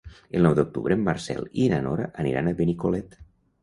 [0.37, 3.19] El nou d'octubre en Marcel i na Nora aniran a Benicolet.